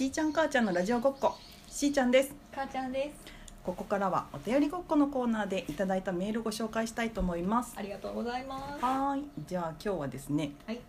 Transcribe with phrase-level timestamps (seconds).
[0.00, 1.36] しーちゃん母ちゃんのラジオごっこ。
[1.68, 2.32] しーちゃんです。
[2.54, 3.30] 母ちゃんです。
[3.62, 7.74] ここからはお便りごっこのコーナーでいただいたメールをご紹介したいと思います。
[7.76, 8.82] ありがとうございます。
[8.82, 9.24] はーい。
[9.46, 10.80] じゃあ今日はですねはい。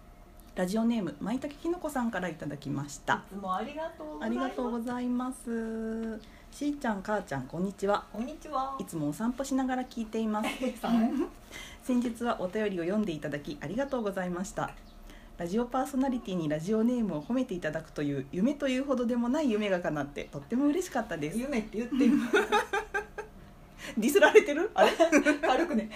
[0.56, 3.16] ラジオネームまいたけきのこさんからいただきました。
[3.16, 4.50] いつもありがとうござありいます。
[4.50, 6.20] がとうございます。
[6.54, 8.06] しーちゃん母ちゃんこんにちは。
[8.14, 8.78] こんにちは。
[8.80, 10.48] いつもお散歩しながら聞いています。
[11.84, 14.72] 先日はお便りを読んでいただきありがとうございました
[15.42, 21.40] ラジオパーソナリティにラジオネームを褒めていただくという夢というほどでもない夢が叶ってとっても嬉しかったです。
[21.40, 22.12] 夢って言ってる
[23.98, 24.70] ディスられてる？
[24.76, 24.92] あれ？
[25.42, 25.90] 軽くね。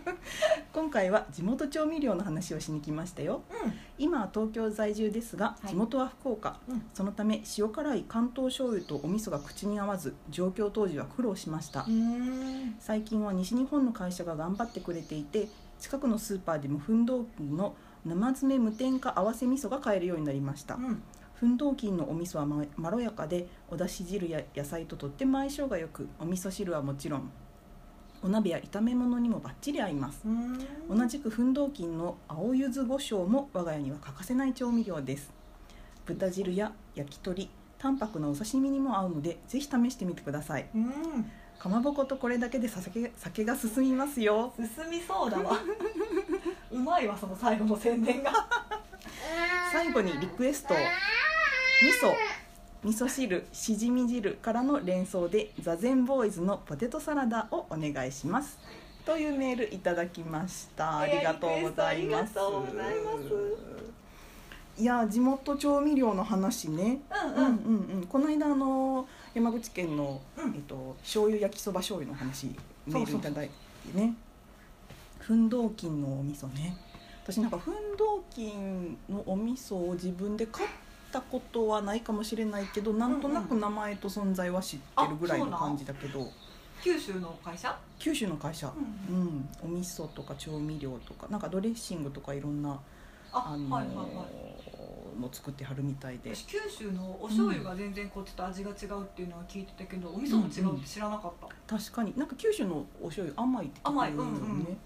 [0.74, 3.40] 今回は地元調味料の話をしに来ましたよ。
[3.96, 5.68] 今は東京在住ですがい。
[5.68, 6.82] 地元は福岡、うん。
[6.92, 12.76] そのため塩辛い関東醤油とお味噌が口に合わず上京当時は苦労しました、うん。
[12.78, 21.02] 最近は西日本の会社が頑張ってくれていて近くのスーパーでも奮闘金の生詰め無添加合わせ味噌が買えるようになりました、うん。
[21.34, 27.30] 奮闘金のお味噌はままろやかでおだし汁や野菜ととっても相性がよくお味噌汁はもちろん。
[28.22, 30.22] お鍋や炒め物にもバッチリ合います。
[30.24, 30.58] うん。
[30.96, 35.32] 同じく奮闘金の青柚子胡椒も我が家には欠かせない調味料です。
[36.06, 40.68] 豚汁や焼き鳥淡白なお刺身にも合うのでぜひ試してみてください。
[40.74, 44.52] うんかまぼことこれだけで酒酒が進みますよ。
[44.56, 45.58] 進みそうだわ。
[46.70, 48.32] うまいわその最後の宣伝が。
[49.72, 50.74] 最後にリクエスト。
[50.74, 50.80] 味
[51.92, 52.14] 噌。
[52.84, 58.58] 味噌汁しじみ汁からの連想でザゼンボーイズのポテトサラダをお願いします。
[59.04, 60.98] というメールいただきました。
[60.98, 61.82] ありがとうございます。
[61.82, 63.12] ありがとうございま
[64.76, 64.82] す。
[64.82, 67.00] いや地元調味料の話ね。
[67.24, 67.36] うんうん。
[67.36, 68.06] うんうんうん。
[68.06, 70.54] この間あの山口県の、うん。
[70.54, 72.46] えっと醤油焼きそば醤油の話
[72.86, 73.50] メールいただい
[73.92, 74.14] てね。
[75.18, 76.74] 奮闘金のお味噌ね。
[77.22, 80.68] 私なんか奮闘金のお味噌を自分で買っ
[81.12, 86.30] たことはないかもしれないけどなんとなく名前と存在は知ってるぐらいの感じだけど、
[86.82, 87.78] 九州の会社？
[87.98, 89.48] 九州の会社、ううん。
[89.62, 92.80] お味噌とか調味料とかなんかドレッシングとかいろんな
[93.32, 94.06] ああのーはいはいはい
[95.20, 96.34] の作ってはるみたいで。
[96.34, 102.12] 私九州のお醤油が全然こっちと味が違うっていうのは聞いてたけど、お味噌も違うって知らなかった、確かに。
[102.16, 104.78] なんか九州のお醤油甘いって聞く甘いよね、うんうん。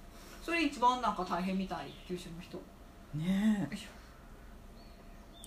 [0.43, 2.59] それ一番なんか大変みたい九州の人。
[3.15, 3.77] ねえ。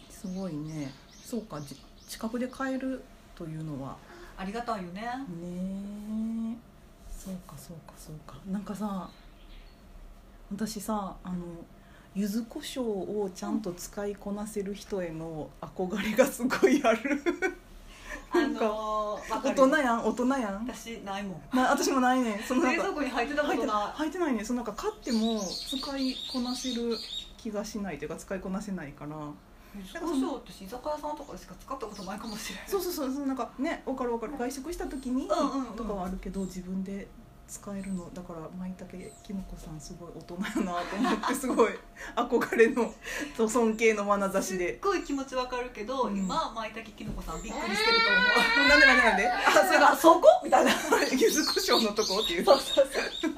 [0.09, 0.91] すごいね。
[1.11, 1.75] そうかじ
[2.07, 3.03] 近くで買える
[3.35, 3.97] というのは。
[4.37, 5.01] ありがたいよね。
[5.01, 6.57] ねえ。
[7.09, 8.35] そうかそうかそうか。
[8.49, 9.09] なんかさ
[10.51, 11.37] 私さあの
[12.15, 17.21] 柚子胡椒をちゃんと使いこなせる人への憧れがすごいある。
[18.33, 20.65] なんかのー、大る人やん大人やん。
[20.65, 21.55] 私ないもん。
[21.55, 22.39] な私もないねん。
[22.39, 26.97] その冷か蔵庫に入ってたこ入ってとな入ってないねそのなんか買っても使いこなせる
[27.37, 29.15] 気がしないというか使いこなせないから。
[29.15, 32.63] い胡椒って居酒屋さんとかでしか使ったことないかもしれない。
[32.67, 33.11] そうそうそう。
[33.11, 34.33] そうなんかね分かる分かる。
[34.37, 37.07] 外食した時にとかはあるけど自分で
[37.47, 41.73] 使えるのだから舞茸きのこさんすごい大人やなと思ってすごい
[42.15, 42.93] 憧れの
[43.37, 46.17] と尊敬の眼差しすっでごい気持ちわかるけど、うん。
[46.17, 48.69] 今舞茸きのこさんびっくりしてると思う。
[48.69, 49.29] なんでなんでなんで？
[49.31, 50.27] あそれがあそこ？
[50.43, 50.71] みたいな。
[51.11, 53.31] 柚子胡椒のとこっていうそうそうそう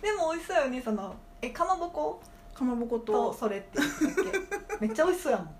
[0.00, 2.22] でも美味しそうよねそのえかまぼこ？
[2.54, 3.12] かまぼこと。
[3.32, 4.76] とそれって言ってたっけ。
[4.86, 5.46] めっちゃ美味しそうやもん。
[5.48, 5.52] か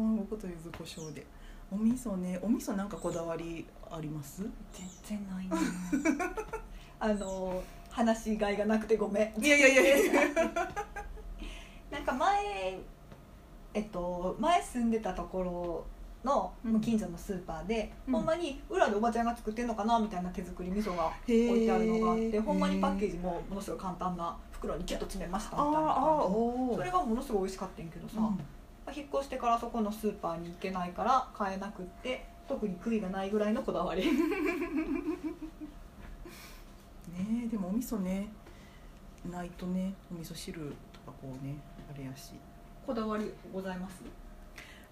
[0.00, 1.24] まぼこと柚子胡椒で
[1.70, 4.42] お味噌ねお味噌なんかこだわりあります？
[4.72, 5.56] 全然ないな
[7.00, 9.44] あの話しがいがなくてごめん。
[9.44, 10.12] いやいやいやいや。
[11.90, 12.78] なんか前
[13.74, 15.84] えっと前住んでたところ
[16.24, 16.80] のうん。
[16.80, 18.14] 近所のスーパーで、うん。
[18.14, 28.40] ほんまに裏でおばちゃんが作ってんのかなみたいな手作り味噌が置いてあるのがあってほんまにパッケージもものすごい簡単な袋にキュッと詰めましたあみたいなそれがものすごい美味しかったんやけどさ、うん
[28.94, 34.04] 引っ越してからそこのスーパーに行けないから買えなくって特に悔いがないぐらいのこだわり。
[34.12, 34.18] ね
[37.44, 38.28] えでもお味噌ね。
[39.30, 40.60] ないとねお味噌汁
[40.92, 41.56] とかこうね
[41.92, 42.32] あれやし。
[42.86, 44.02] こだわりございます？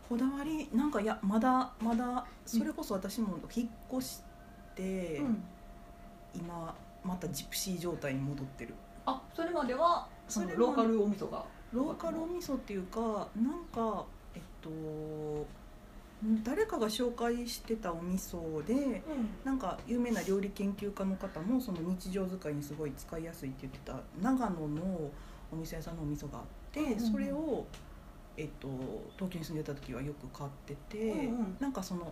[0.08, 4.22] こだわりなんかいやまだまだそれこそ私も引っ越し
[4.74, 5.42] て、うん。
[6.34, 6.74] 今
[7.04, 8.74] またジプシー状態に戻ってる。
[9.06, 11.44] あそれまではそのローカルお味噌が？
[11.74, 14.04] ローカルお味噌っていうかなんか
[14.34, 14.70] えっと
[16.42, 19.02] 誰かが紹介してたお味噌でうん。
[19.44, 25.10] なんか有名な料理研究家の方もその日常使いにすごい使いやすいって言ってた長野の
[25.52, 27.00] お店屋さんのお味噌があって、うんうん。
[27.12, 27.66] それを、
[28.36, 28.68] えっと、
[29.16, 31.56] 東京に住んでた時はよく買ってて、うんうん。
[31.60, 32.10] なんかその、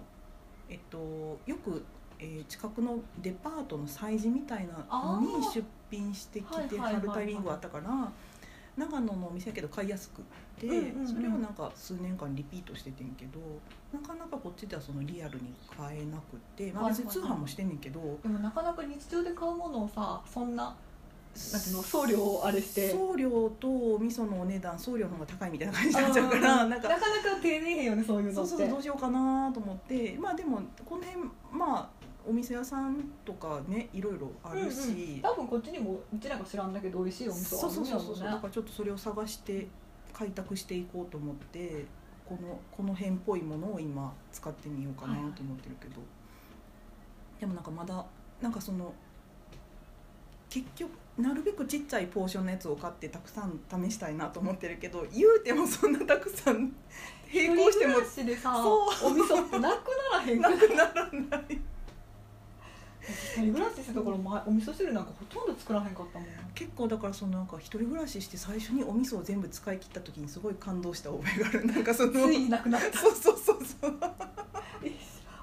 [0.69, 0.99] えっと、
[1.47, 1.83] よく、
[2.19, 8.13] えー近くのデパートの催事みたいなのに出品してきてはるタイミングがあったから
[8.77, 10.25] 長野のお店やけど買いやすくっ
[10.59, 11.09] て、うんうんうん。
[11.09, 13.39] それをなんか数年間リピートしててんけど
[13.93, 20.75] なかなかこっちではそのリアルに買えなくて、まあ、別に通販もしてんねんけど、でもなかなか日常で買うものをさそんな
[21.53, 22.91] なんていうの送料をあれして。
[22.91, 28.51] 送料とお味噌のお値段送料の方が高いみたいな感じになっちゃうからなんかなかなか手ねえよねそういうのって。
[28.51, 38.31] そうそうどうしようかなと思ってまあでもこの辺まあお店屋さんとかねいろいろあるし、うんうん、多分こっちにもうちなんか知らんだけど美味しいお味噌そうあるそうそうそうそうんやろう。
[38.31, 39.69] ねだからちょっとそれを探して
[40.13, 41.87] 開拓していこうと思って
[42.27, 46.01] このこの辺っぽいものを今使ってみようかなと思ってるけど、
[47.41, 48.05] でもなんかまだ
[48.41, 48.93] なんかその
[50.49, 56.73] 結局なるべくちっちゃいポーションのやつを買ってたくさん試したいなと思ってるけど言うてもそんなたくさん
[57.33, 61.61] 並行してもそお味噌なくならへんか なくならない
[63.09, 71.67] 一人暮らししてたから前お味噌汁なんかほとんど作らへんかったもん結構だからそのなんか一人暮らしして最初にお味噌を全部使い切った時にすごい感動した覚えがある。
[71.67, 72.99] なんかそのついになくなった。
[72.99, 73.95] そうそうそうそう。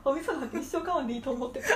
[0.06, 1.68] お味噌なんて一生買わんでいいと思ってた。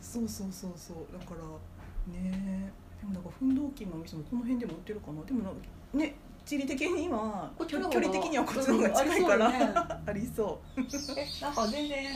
[0.00, 0.96] そうそうそうそう。
[1.12, 5.24] だからねでもなんか奮闘機のお店もこの辺でも売ってるかな。
[5.24, 5.60] でもなんか
[5.94, 6.14] ね
[6.44, 9.54] 地理的には距離的にはこっちの方が近いから、うん
[10.08, 10.80] ありそう。
[10.80, 10.84] え
[11.42, 12.06] なんか全然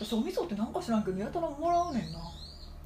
[0.00, 2.18] 私お味噌ってなんか知らんけどやたらもらうねんな。
[2.18, 2.22] う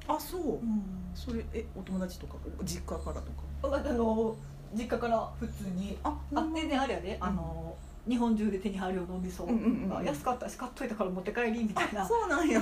[0.07, 0.41] あそう。
[0.41, 0.83] うん。
[1.15, 3.77] それえお友達とか実家からとか？
[3.77, 4.35] あの
[4.73, 7.75] 実家から普通にああ全然あれやで、あの
[8.07, 12.03] 日本中で手に入るようなお味噌が安かったし買っといたから持って帰りみたいな。
[12.03, 12.61] あそうなんや。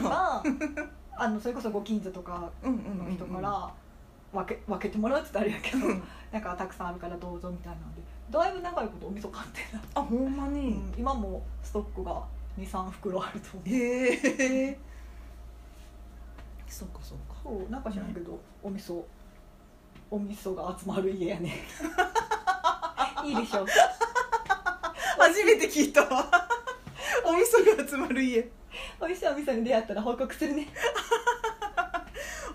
[1.20, 3.70] あのそれこそご近所とかの人から
[4.34, 6.04] 分け分けてもらうって言ったらあれやけどうん。
[6.32, 12.22] なんかたくさんあるからどうぞみたいなんでだいぶ長いことお味噌買ってな、あほんまに、うん今もストックが
[12.58, 13.70] 23袋あると思う。
[13.70, 14.80] へえ
[16.68, 17.36] そうかそうか。
[17.44, 19.04] そうなんか知らんけどお味噌。
[20.10, 21.54] お味噌が集まる家やね。
[23.24, 23.66] いいでしょ。
[25.18, 26.26] 初めて聞いたわ。
[27.26, 28.50] お味噌が集まる家。
[29.02, 30.68] 美味しいお味噌に出会ったら報告するね。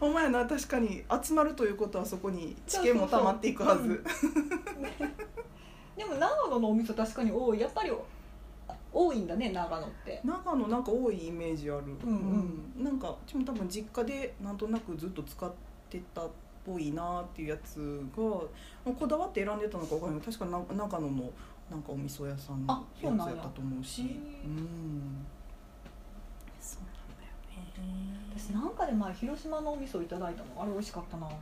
[0.00, 1.04] ほんまやな確かに。
[1.22, 4.02] 集まるということはそこに知見も溜まっていくはず。
[4.04, 4.32] そう
[4.98, 5.10] そう
[5.96, 7.60] でも長野のお味噌確かに多い。
[7.60, 7.92] やっぱり
[8.92, 10.20] 多いんだね長野って。
[10.24, 11.82] 長野なんか多いイメージある。
[12.04, 12.84] うんうん。
[12.84, 15.50] なんかうちも多分実家でなんとなくずっと使っ
[15.88, 16.30] てたっ
[16.64, 18.22] ぽいなっていうやつが
[18.84, 20.20] まあこだわって選んでたのか分からない。
[20.20, 21.30] けど確かな長野の
[21.70, 23.34] なんかお味噌屋さんのあそうなんや。
[23.34, 24.02] やつやったと思うし。
[24.02, 25.26] うん。
[26.60, 28.18] そうなんだよね。
[28.36, 30.62] 私なんかで前広島のお味噌いただいたの。
[30.62, 31.26] あれ美味しかったな。
[31.28, 31.32] へ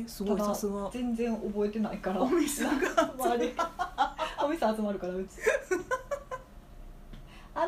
[0.00, 0.90] えすごいたださすが。
[0.92, 2.22] 全然覚えてないから。
[2.22, 3.14] お味噌が
[4.44, 5.28] お味噌集まるからうち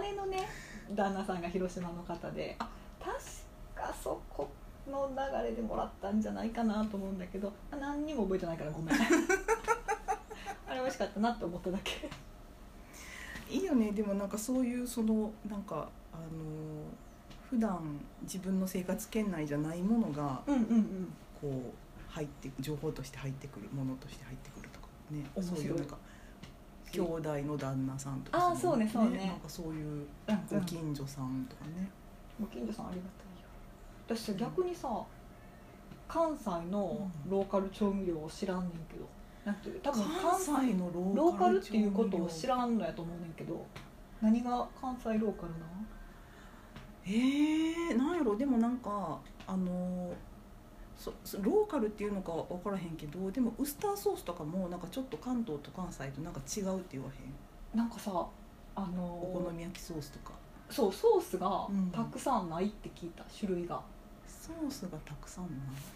[0.00, 0.48] 姉のね
[0.94, 2.68] 旦那さんが広島の方であ
[3.00, 3.16] 確
[3.74, 4.48] かそこ
[4.90, 8.96] の流れでもらったんじゃないかなと思うんだけど何にも覚えてないからごめん。
[10.68, 12.10] あれ美味しかったなって思っただけ。
[13.48, 13.92] いいよね。
[13.92, 16.22] でもなんかそういうそのなんかあの
[17.48, 21.12] 普段自分の生活圏内じゃないものがうんうんうん。
[21.40, 25.24] こう入って情報として入ってくるものとして入ってくるとかね。
[25.42, 25.96] そういうなんか
[26.92, 29.18] 兄弟の旦那さんとかあーそうねそうね。
[29.18, 31.88] なんかそういううんご近所さんとかね、
[32.40, 34.18] ご近所さんありがたいよ。
[34.18, 34.88] 私さ逆にさ
[36.08, 39.06] 関西のローカル調味料を知らんねんけど。
[39.44, 43.64] なんて多分関関西西のロローカーカルルっていうことを知ららんのやと思うねんけど。
[44.20, 45.66] 何が関西ローカルな
[47.04, 48.36] えー、なんやろ。
[48.36, 50.35] でもなんかあのそ
[50.98, 51.12] そ
[51.42, 57.78] ローカルっていうのか分からへんけどでもウスターソースとかもなんかちょっと関東と関西となんか違うって言わへん？
[57.78, 58.26] なんかさ
[58.74, 60.32] あのお好み焼きソースとか。
[60.70, 61.90] そうソースがうん。
[61.90, 63.80] たくさんないって聞いた種類が。
[64.28, 65.50] ソースがたくさんな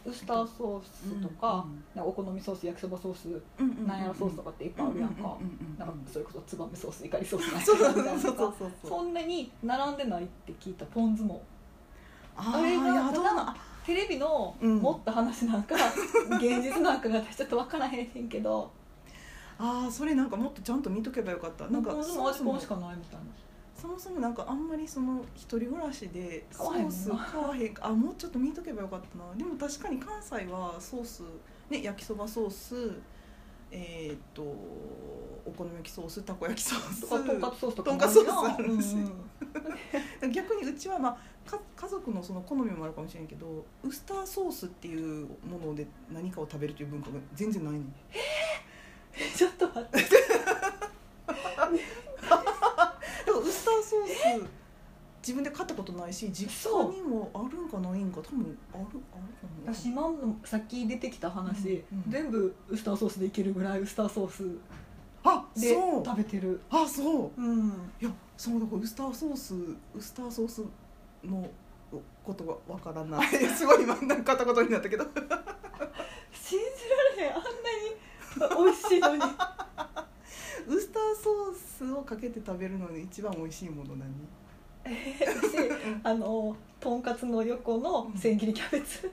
[0.04, 1.64] ウスターソースとか,、
[1.94, 11.40] なんかお好みソース焼きそばソースうんうんなんやらソースとかっていっぱいあるやんか、うううなんかそれこそ燕ソースイカリソースなんそうやそうとかそんなに並んでないって聞いたポン酢も。
[12.36, 13.56] ああれがどうな
[13.90, 14.78] テレビのうん。
[14.78, 15.74] 持った話なんか、
[16.38, 18.70] 現実なんかが私ちょっと分からへんねんけど。
[19.58, 21.66] あーそれなんかもっとちゃんと見とけばよかった。
[21.66, 23.24] なんかそもそもしかないみたいな。
[23.74, 26.96] そもそもなんかあんまりその一人暮らしでソ買わへんもんな。
[26.96, 29.24] ース買わへんあもうちょっと見とけばよかったな。
[29.34, 31.22] でも確かに関西はソース
[31.68, 32.92] ね焼きそばソース
[33.72, 38.94] えーっとお好み焼きソースたこ焼きソースとかとんかつソースとかとんかつソースあるし。
[38.94, 39.12] うんうん
[40.32, 47.94] 逆にうちはまあか家族のその好みもあるかもしれんけどウスターソースっていうもので何かを食べるという文化が全然ないねん。
[49.36, 49.98] ちょっと待って。
[49.98, 50.06] だか
[51.56, 54.06] らウスターソー
[54.42, 54.60] ス
[55.22, 59.16] 自分で買ったことないしし実家にもあるんかないんか多分あるあ
[59.68, 62.10] る私今のさっき出てきた話、うんうん。
[62.10, 64.44] 全部ウスターソースでいけるぐらいウスターソース
[65.24, 66.04] あでそう。
[66.04, 66.60] 食べてる。
[66.70, 67.40] あそう。
[67.40, 67.68] うん。
[68.00, 70.64] いやそうだからウスターソースウスターソース
[71.24, 71.48] の
[72.24, 73.26] ことがわからない。
[73.28, 75.04] すごい今なんか片言になったけど。
[76.32, 76.64] 信じ
[77.18, 77.36] られへん。
[77.36, 79.22] あんなに美味しいのに。
[80.66, 84.10] ウスターソースをかけて食べるのに一番美味しいもの何？
[84.84, 84.94] 私
[86.02, 89.10] あのとんかつの横の千切りキャベツ。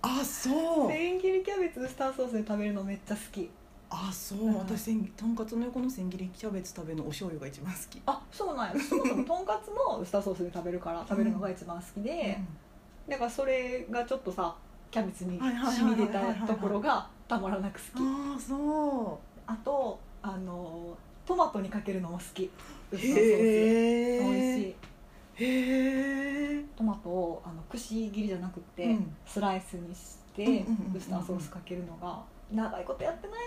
[0.00, 0.90] あそう。
[0.90, 3.48] 千切りキャベツウスターソースで食べるのめっちゃ好き
[3.94, 4.54] あそう、うん。
[4.54, 8.00] 私とんかつの横の千切りキャベツ食べるのお醤油が一番好き。
[8.06, 8.80] あそうなんや。
[8.82, 12.38] そもそもとんかつもウスターソースで食べるから食べるのが一番好きで、
[13.08, 14.54] だからそれがちょっとさ
[14.90, 18.02] キャベツに染はいみ出たところがたまらなく好き。
[18.02, 20.96] ああそあとあの
[21.26, 22.44] トマトにかけるのも好き。
[22.90, 23.20] ウうスターソース。
[23.20, 24.74] へえ美味しい
[25.34, 29.16] へえトマトをあのくし切りじゃなくて、うん。
[29.26, 30.96] スライスにして、うんうんうんうん。
[30.96, 32.22] ウスターソースかけるのが
[32.54, 33.40] 長いことやってない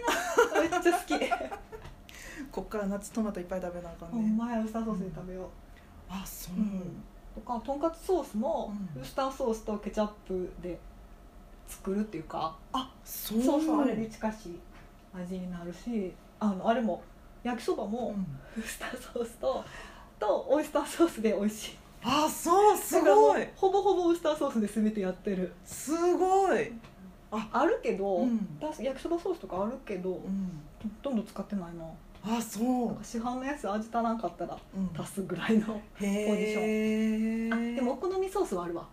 [0.55, 0.61] な。
[0.61, 1.19] めっちゃ好き。
[2.51, 4.29] こっから夏トマトいっぱい食べなあかほんね。
[4.29, 5.47] んまやウスターソースで食べよう、
[6.09, 7.03] あそう、うん。
[7.33, 9.01] とかとんかつソースもうん。
[9.01, 10.77] ウスターソースとケチャップで
[11.67, 13.41] 作るっていうか、あそう。
[13.41, 14.59] そうそうあれに近しい
[15.13, 17.01] 味になるしあのあれも
[17.43, 18.27] 焼きそばうもん。
[18.57, 19.63] ウスターソースと
[20.19, 21.77] とオイスターソースで美味しい。
[22.03, 23.47] あそうすごい。
[23.55, 25.53] ほぼほぼウスターソースで全てやってる。
[25.65, 26.71] すごい
[27.51, 28.59] あるけど、うん。
[28.59, 30.61] だ焼きそばソースとかあるけど、うん。
[30.83, 31.85] ほとんど使ってないな。
[32.37, 32.85] あそう。
[32.87, 35.01] なんか市販のやつ味足らんかったらうん。
[35.01, 38.87] 足すぐらいの、へえあでもお好みソースはあるわ。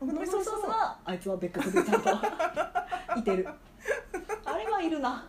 [0.00, 2.10] おお好みソースははあいつは別格でちゃんと
[3.20, 3.48] いてる。
[4.44, 5.24] あれはいるな、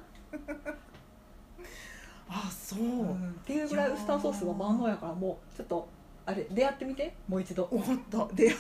[2.28, 3.16] あそう、っ
[3.46, 5.88] ていうぐらいウスターソースは万能やからもうちょっと
[6.26, 7.16] あれ出会ってみて。
[7.28, 7.68] もう一度。
[7.72, 8.56] 終わったでで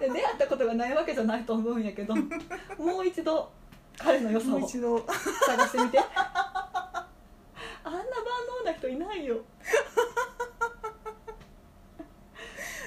[0.00, 3.50] 出会ったことがないわけじゃないと思うんやけどもう一度
[3.98, 5.98] 彼の良さを探してみて。
[7.86, 8.06] あんな万
[8.64, 9.36] 能な人いないよ。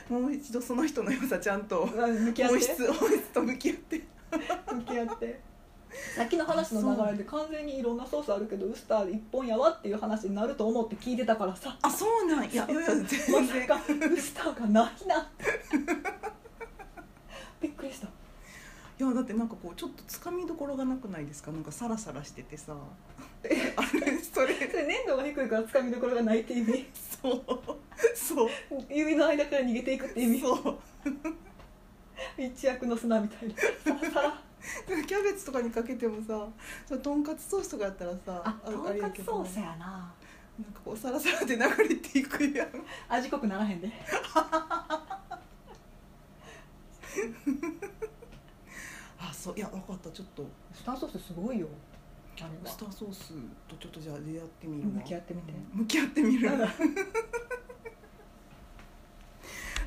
[0.10, 2.56] もう一度その人の良さちゃんと向き合って。
[2.56, 4.02] 本質本質と向き合って。
[4.74, 5.42] 向き合って。
[6.16, 7.24] さっきの話の流れで。
[7.26, 11.78] 完全にいろんなソースあるけどウスター一本やわっていう話になると思って聞いてたからさ。
[11.82, 12.66] あそうなんいや。
[12.66, 15.46] いやいや全ま然ウスターがないなって
[17.62, 21.52] びっくりしたいやだってなんかこうちょっとつかみどころがなくないですか？
[21.52, 22.76] なんかサラサラしててさ。
[22.76, 22.78] あ
[23.46, 23.50] れ
[24.20, 24.56] それ。
[24.56, 26.86] それ粘度が低いからつかみどころがないって意味？
[27.22, 27.44] そう。
[28.16, 28.50] そう。
[28.90, 30.40] 指の間から逃げていくって意味？
[30.42, 30.78] そう。
[32.38, 33.56] 一躍の砂みたいな。
[33.56, 36.46] キャベツとかにかけてもさ
[36.86, 40.14] それとんかつソースとかやったらさあとんかつソースやな。
[40.60, 42.68] なんかこうサラサラで流れていくやん。
[43.08, 43.90] 味濃くならへんで
[49.48, 50.44] あそういや分かったちょっと。
[50.44, 51.68] ウスターソースすごいよ。
[52.40, 52.72] あれは。
[52.72, 53.34] スターソース
[53.68, 54.96] とちょっとじゃあ出会ってみるわ。
[54.96, 55.54] 向き合ってみて。
[55.74, 55.80] うん。
[55.82, 56.50] 向き合ってみる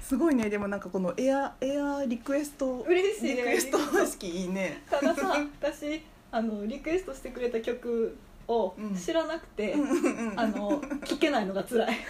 [0.01, 0.51] すごいね。
[0.51, 2.81] でもなんかこのエアエアリクエスト。
[2.81, 3.37] 嬉しいね。
[3.37, 4.83] リクエスト方式いいね。
[4.91, 6.03] たださ私
[6.33, 8.17] あのリクエストしてくれた曲
[8.49, 8.97] をうん。
[8.97, 10.41] 知らなくて、うん。
[10.41, 11.97] あの聞けないのが辛い。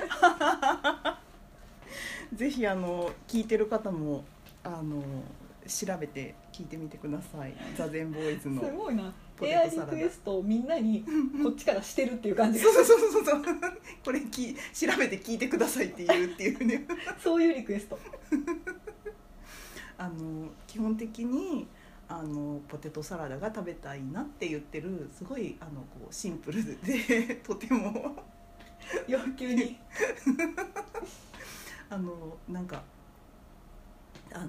[2.32, 4.24] ぜひあの聞いてる方も
[4.62, 5.02] あの
[5.66, 7.54] 調べて聞いてみてください。
[7.76, 9.12] ザゼンボーイズすのごいな。
[9.36, 9.98] ポエアリテトサラダ。
[9.98, 11.04] クエストをみんなに
[11.42, 12.64] こっちからしてるっていう感じが。
[12.72, 13.24] そうそうそうそう。
[13.24, 13.42] そう
[14.04, 14.60] これき調
[14.98, 16.86] べて聞いてくださいっていうっていうね。
[17.22, 17.98] そういうリクエスト。
[19.98, 21.66] あの基本的に
[22.08, 28.16] あのポテトサラダが食べたいなって言ってるすごいあのこうシンプルでとても。
[29.06, 29.78] 要求に。
[31.88, 32.82] あのなんか
[34.32, 34.46] あの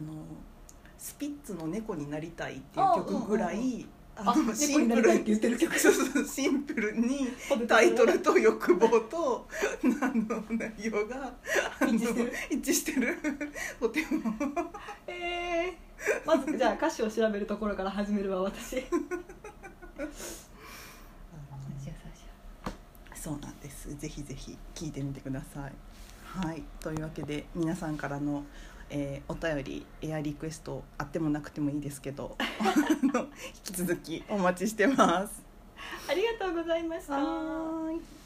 [1.02, 5.80] スピッツの猫になりたいっていう曲ぐらいああ猫になりたいって言ってる曲。
[5.80, 7.28] そうそうシンプルに
[7.68, 9.48] タイトルと欲望と
[9.84, 11.34] あの内容が
[11.80, 12.34] あの一致してる？
[12.52, 13.18] 一致してる。
[13.80, 14.36] とても
[15.08, 18.84] えー、まずじゃあ歌詞を調べるところから始めるわ私。
[23.16, 23.96] そうなんです。
[23.98, 25.72] ぜひぜひ聞いてみてください。
[26.26, 26.64] はい。
[26.80, 28.44] というわけで皆さんからの、
[28.92, 32.38] えーお便りエアリクエストあってもなくてもいいですけど
[33.02, 33.30] 引
[33.64, 35.42] き続きお待ちしてます。
[36.10, 38.21] ありがとうございました